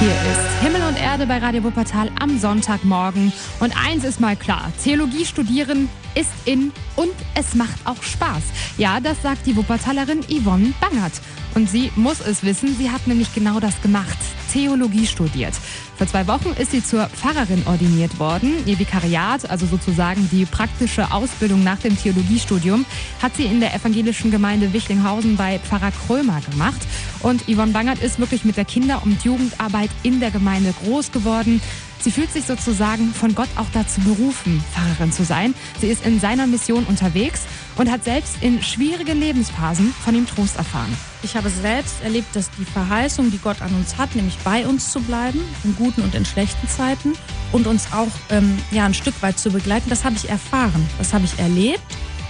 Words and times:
Hier 0.00 0.10
ist 0.10 0.62
Himmel 0.62 0.82
und 0.88 1.00
Erde 1.00 1.24
bei 1.24 1.38
Radio 1.38 1.62
Wuppertal 1.62 2.10
am 2.20 2.38
Sonntagmorgen. 2.38 3.32
Und 3.60 3.72
eins 3.76 4.04
ist 4.04 4.20
mal 4.20 4.36
klar: 4.36 4.72
Theologie 4.82 5.24
studieren 5.24 5.88
ist 6.14 6.30
in 6.44 6.72
und 6.96 7.12
es 7.34 7.54
macht 7.54 7.78
auch 7.84 8.02
Spaß. 8.02 8.42
Ja, 8.76 9.00
das 9.00 9.22
sagt 9.22 9.46
die 9.46 9.56
Wuppertalerin 9.56 10.22
Yvonne 10.22 10.74
Bangert. 10.80 11.12
Und 11.54 11.70
sie 11.70 11.92
muss 11.94 12.20
es 12.20 12.42
wissen, 12.42 12.76
sie 12.76 12.90
hat 12.90 13.06
nämlich 13.06 13.32
genau 13.34 13.60
das 13.60 13.80
gemacht: 13.80 14.18
Theologie 14.52 15.06
studiert. 15.06 15.54
Vor 15.96 16.08
zwei 16.08 16.26
Wochen 16.26 16.52
ist 16.58 16.72
sie 16.72 16.84
zur 16.84 17.06
Pfarrerin 17.06 17.62
ordiniert 17.66 18.18
worden. 18.18 18.52
Ihr 18.66 18.78
Vikariat, 18.78 19.48
also 19.48 19.64
sozusagen 19.64 20.28
die 20.32 20.44
praktische 20.44 21.12
Ausbildung 21.12 21.62
nach 21.62 21.78
dem 21.78 21.96
Theologiestudium, 21.96 22.84
hat 23.22 23.36
sie 23.36 23.44
in 23.44 23.60
der 23.60 23.74
evangelischen 23.74 24.32
Gemeinde 24.32 24.72
Wichlinghausen 24.72 25.36
bei 25.36 25.60
Pfarrer 25.60 25.92
Krömer 25.92 26.40
gemacht. 26.50 26.80
Und 27.20 27.42
Yvonne 27.42 27.72
Bangert 27.72 28.00
ist 28.00 28.18
wirklich 28.18 28.44
mit 28.44 28.56
der 28.56 28.64
Kinder- 28.64 29.02
und 29.04 29.22
Jugendarbeit 29.24 29.90
in 30.02 30.18
der 30.18 30.32
Gemeinde 30.32 30.74
groß 30.84 31.12
geworden. 31.12 31.60
Sie 32.00 32.10
fühlt 32.10 32.32
sich 32.32 32.44
sozusagen 32.44 33.14
von 33.14 33.34
Gott 33.34 33.48
auch 33.56 33.68
dazu 33.72 34.00
berufen, 34.02 34.62
Pfarrerin 34.74 35.10
zu 35.10 35.24
sein. 35.24 35.54
Sie 35.80 35.86
ist 35.86 36.04
in 36.04 36.20
seiner 36.20 36.46
Mission 36.46 36.84
unterwegs 36.84 37.42
und 37.76 37.90
hat 37.90 38.04
selbst 38.04 38.36
in 38.40 38.62
schwierigen 38.62 39.20
Lebensphasen 39.20 39.92
von 40.04 40.14
ihm 40.14 40.26
Trost 40.26 40.56
erfahren. 40.56 40.96
Ich 41.22 41.36
habe 41.36 41.50
selbst 41.50 42.02
erlebt, 42.02 42.34
dass 42.34 42.50
die 42.52 42.64
Verheißung, 42.64 43.30
die 43.30 43.38
Gott 43.38 43.60
an 43.62 43.74
uns 43.74 43.98
hat, 43.98 44.14
nämlich 44.14 44.38
bei 44.44 44.66
uns 44.66 44.90
zu 44.90 45.00
bleiben, 45.00 45.40
in 45.64 45.74
guten 45.76 46.02
und 46.02 46.14
in 46.14 46.24
schlechten 46.24 46.68
Zeiten 46.68 47.14
und 47.52 47.66
uns 47.66 47.88
auch 47.92 48.12
ähm, 48.30 48.58
ja, 48.70 48.84
ein 48.84 48.94
Stück 48.94 49.20
weit 49.22 49.38
zu 49.38 49.50
begleiten, 49.50 49.90
das 49.90 50.04
habe 50.04 50.16
ich 50.16 50.28
erfahren, 50.28 50.86
das 50.98 51.12
habe 51.14 51.24
ich 51.24 51.38
erlebt. 51.38 51.82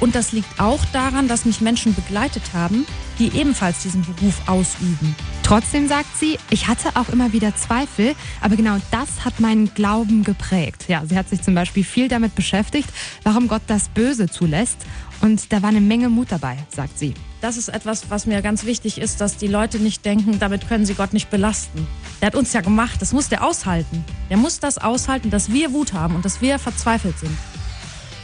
Und 0.00 0.14
das 0.14 0.32
liegt 0.32 0.58
auch 0.58 0.84
daran, 0.92 1.28
dass 1.28 1.44
mich 1.44 1.60
Menschen 1.60 1.94
begleitet 1.94 2.42
haben, 2.54 2.86
die 3.18 3.36
ebenfalls 3.38 3.82
diesen 3.82 4.02
Beruf 4.02 4.48
ausüben. 4.48 5.14
Trotzdem 5.42 5.88
sagt 5.88 6.16
sie, 6.16 6.38
ich 6.48 6.68
hatte 6.68 6.90
auch 6.94 7.10
immer 7.10 7.32
wieder 7.32 7.54
Zweifel, 7.54 8.14
aber 8.40 8.56
genau 8.56 8.78
das 8.90 9.24
hat 9.24 9.40
meinen 9.40 9.74
Glauben 9.74 10.24
geprägt. 10.24 10.86
Ja, 10.88 11.02
sie 11.06 11.18
hat 11.18 11.28
sich 11.28 11.42
zum 11.42 11.54
Beispiel 11.54 11.84
viel 11.84 12.08
damit 12.08 12.34
beschäftigt, 12.34 12.88
warum 13.24 13.46
Gott 13.46 13.62
das 13.66 13.88
Böse 13.88 14.28
zulässt. 14.28 14.78
Und 15.20 15.52
da 15.52 15.60
war 15.60 15.68
eine 15.68 15.82
Menge 15.82 16.08
Mut 16.08 16.28
dabei, 16.30 16.56
sagt 16.74 16.98
sie. 16.98 17.12
Das 17.42 17.58
ist 17.58 17.68
etwas, 17.68 18.08
was 18.08 18.26
mir 18.26 18.40
ganz 18.40 18.64
wichtig 18.64 18.98
ist, 18.98 19.20
dass 19.20 19.36
die 19.36 19.48
Leute 19.48 19.78
nicht 19.78 20.04
denken, 20.04 20.38
damit 20.38 20.66
können 20.68 20.86
sie 20.86 20.94
Gott 20.94 21.12
nicht 21.12 21.30
belasten. 21.30 21.86
Der 22.20 22.28
hat 22.28 22.34
uns 22.34 22.52
ja 22.54 22.62
gemacht, 22.62 23.02
das 23.02 23.12
muss 23.12 23.28
der 23.28 23.44
aushalten. 23.44 24.04
Der 24.30 24.38
muss 24.38 24.60
das 24.60 24.78
aushalten, 24.78 25.30
dass 25.30 25.52
wir 25.52 25.72
Wut 25.72 25.92
haben 25.92 26.14
und 26.14 26.24
dass 26.24 26.40
wir 26.40 26.58
verzweifelt 26.58 27.18
sind. 27.18 27.36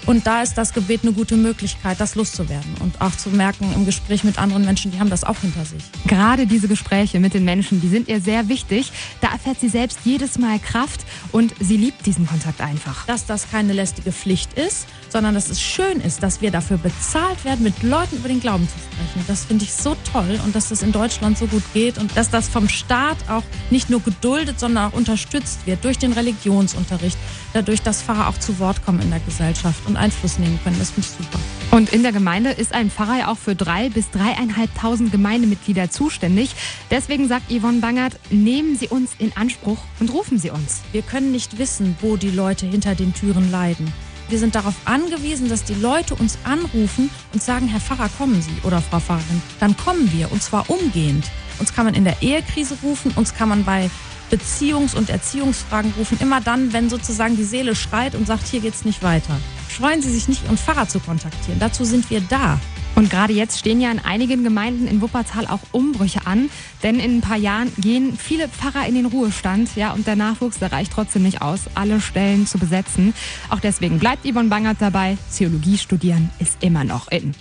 Und 0.07 0.25
da 0.27 0.43
ist 0.43 0.55
das 0.55 0.73
Gebet 0.73 1.01
eine 1.03 1.13
gute 1.13 1.37
Möglichkeit, 1.37 2.01
das 2.01 2.15
loszuwerden 2.15 2.75
und 2.79 3.01
auch 3.01 3.17
zu 3.17 3.29
merken 3.31 3.73
im 3.75 3.85
Gespräch 3.85 4.23
mit 4.23 4.39
anderen 4.39 4.65
Menschen, 4.65 4.93
die 4.93 5.01
haben 5.01 5.11
das 5.11 5.25
auch 5.25 5.39
hinter 5.41 5.65
sich. 5.65 5.83
Gerade 6.07 6.47
diese 6.47 6.69
Gespräche 6.69 7.19
mit 7.19 7.35
den 7.35 7.45
Menschen, 7.45 7.81
die 7.81 7.89
sind 7.89 8.09
ihr 8.09 8.21
sehr 8.21 8.49
wichtig. 8.49 8.93
Da 9.21 9.33
erfährt 9.33 9.59
sie 9.61 9.69
selbst 9.69 9.99
jedes 10.05 10.39
Mal 10.39 10.61
Kraft 10.61 11.05
und 11.33 11.55
sie 11.59 11.77
liebt 11.77 12.07
diesen 12.07 12.27
Kontakt 12.27 12.61
einfach. 12.61 13.05
Dass 13.07 13.27
das 13.27 13.51
keine 13.51 13.73
lästige 13.73 14.13
Pflicht 14.13 14.53
ist, 14.55 14.87
sondern 15.09 15.35
dass 15.35 15.51
es 15.51 15.61
schön 15.61 16.01
ist, 16.01 16.23
dass 16.23 16.41
wir 16.41 16.53
dafür 16.53 16.79
bezahlt 16.79 17.45
werden, 17.45 17.65
mit 17.65 17.83
Leuten 17.83 18.17
über 18.17 18.29
den 18.29 18.41
Glauben 18.41 18.69
zu 18.69 18.75
sprechen. 18.79 19.25
Das 19.27 19.45
finde 19.45 19.65
ich 19.65 19.73
so 19.73 19.97
toll 20.13 20.39
und 20.45 20.55
dass 20.55 20.69
das 20.69 20.83
in 20.83 20.93
Deutschland 20.93 21.37
so 21.37 21.47
gut 21.47 21.63
geht 21.75 21.99
und 21.99 22.17
dass 22.17 22.31
das 22.31 22.49
vom 22.49 22.69
Staat 22.69 23.17
auch 23.29 23.43
nicht 23.71 23.91
nur 23.91 24.01
geduldet, 24.01 24.61
sondern 24.61 24.91
auch 24.91 24.93
unterstützt 24.93 25.67
wird 25.67 25.85
durch 25.85 25.99
den 25.99 26.13
Religionsunterricht, 26.13 27.19
dadurch, 27.53 27.83
dass 27.83 28.03
Pfarrer 28.03 28.29
auch 28.29 28.39
zu 28.39 28.59
Wort 28.61 28.85
kommen 28.85 29.01
in 29.01 29.11
der 29.11 29.21
Gesellschaft 29.21 29.85
und 29.87 29.96
Einfluss 29.97 30.39
nehmen 30.39 30.59
können. 30.63 30.79
Das 30.79 30.91
finde 30.91 31.09
ich 31.09 31.25
super. 31.25 31.39
Und 31.71 31.93
in 31.93 32.03
der 32.03 32.13
Gemeinde 32.13 32.51
ist 32.51 32.73
ein 32.73 32.91
Pfarrer 32.91 33.19
ja 33.19 33.29
auch 33.29 33.39
für 33.39 33.55
drei 33.55 33.89
bis 33.89 34.11
dreieinhalbtausend 34.11 35.13
Gemeindemitglieder 35.13 35.91
zuständig. 35.91 36.55
Deswegen 36.91 37.29
sagt 37.29 37.51
Yvonne 37.51 37.81
Bangert, 37.81 38.19
nehmen 38.31 38.77
Sie 38.77 38.89
uns 38.89 39.11
in 39.19 39.37
Anspruch 39.37 39.79
und 40.01 40.13
rufen 40.13 40.39
Sie 40.39 40.51
uns. 40.51 40.83
Wir 40.93 41.03
können 41.03 41.33
nicht 41.33 41.59
wissen, 41.59 41.97
wo 42.01 42.17
die 42.17 42.31
Leute 42.31 42.67
hinter 42.67 42.95
den 42.95 43.13
Türen 43.13 43.51
leiden. 43.51 43.93
Wir 44.29 44.39
sind 44.39 44.55
darauf 44.57 44.75
angewiesen, 44.87 45.49
dass 45.49 45.63
die 45.63 45.75
Leute 45.75 46.15
uns 46.17 46.39
anrufen 46.43 47.11
und 47.33 47.43
sagen, 47.43 47.69
Herr 47.69 47.81
Pfarrer, 47.81 48.09
kommen 48.19 48.43
Sie 48.43 48.67
oder 48.67 48.81
Frau 48.83 48.99
Pfarrerin. 48.99 49.43
Dann 49.61 49.77
kommen 49.77 50.13
wir 50.13 50.33
und 50.33 50.43
zwar 50.43 50.69
umgehend. 50.69 51.27
Uns 51.59 51.73
kann 51.73 51.85
man 51.85 51.95
in 51.95 52.05
der 52.05 52.23
Ehekrise 52.23 52.77
rufen, 52.83 53.13
uns 53.15 53.35
kann 53.35 53.49
man 53.49 53.65
bei 53.65 53.89
Beziehungs- 54.31 54.97
und 54.97 55.11
Erziehungsfragen 55.11 55.93
rufen. 55.97 56.19
Immer 56.21 56.41
dann, 56.41 56.73
wenn 56.73 56.91
sozusagen 56.91 57.37
die 57.37 57.45
Seele 57.45 57.77
schreit 57.77 58.15
und 58.15 58.27
sagt, 58.27 58.49
hier 58.49 58.61
geht's 58.61 58.85
nicht 58.85 59.03
weiter. 59.03 59.39
Scheuen 59.77 60.01
Sie 60.01 60.11
sich 60.11 60.27
nicht, 60.27 60.45
Ihren 60.45 60.57
Pfarrer 60.57 60.89
zu 60.89 61.01
kontaktieren. 61.01 61.61
Dazu 61.61 61.85
sind 61.85 62.09
wir 62.09 62.23
da. 62.23 62.59
Und 62.95 63.11
gerade 63.11 63.35
jetzt 63.35 63.59
stehen 63.59 63.79
ja 63.79 63.91
in 63.91 63.99
einigen 63.99 64.43
Gemeinden 64.43 64.87
in 64.87 65.03
Wuppertal 65.03 65.47
auch 65.47 65.61
Umbrüche 65.73 66.21
an, 66.27 66.49
denn 66.83 66.99
in 66.99 67.19
ein 67.19 67.21
paar 67.21 67.37
Jahren 67.37 67.71
gehen 67.77 68.17
viele 68.17 68.49
Pfarrer 68.49 68.89
in 68.89 68.95
den 68.95 69.05
Ruhestand, 69.05 69.77
ja, 69.77 69.93
und 69.93 70.07
der 70.07 70.17
Nachwuchs, 70.17 70.59
der 70.59 70.73
reicht 70.73 70.93
trotzdem 70.93 71.25
nicht 71.25 71.43
aus, 71.43 71.61
alle 71.75 72.01
Stellen 72.01 72.47
zu 72.47 72.57
besetzen. 72.57 73.13
Auch 73.51 73.61
deswegen 73.61 73.99
bleibt 73.99 74.27
Yvonne 74.27 74.49
Bangert 74.49 74.79
dabei, 74.81 75.19
Theologie 75.37 75.77
studieren 75.77 76.31
ist 76.39 76.63
immer 76.63 76.85
noch 76.85 77.09
in. 77.09 77.35